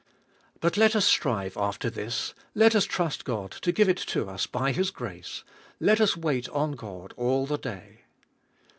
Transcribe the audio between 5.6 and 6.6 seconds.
let us wait